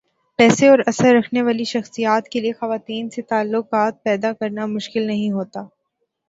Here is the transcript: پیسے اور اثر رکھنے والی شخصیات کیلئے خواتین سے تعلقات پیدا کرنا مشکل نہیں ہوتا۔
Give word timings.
پیسے 0.39 0.67
اور 0.67 0.79
اثر 0.87 1.13
رکھنے 1.15 1.41
والی 1.41 1.63
شخصیات 1.63 2.27
کیلئے 2.27 2.51
خواتین 2.51 3.09
سے 3.09 3.21
تعلقات 3.21 4.03
پیدا 4.03 4.33
کرنا 4.33 4.65
مشکل 4.65 5.07
نہیں 5.07 5.31
ہوتا۔ 5.31 5.63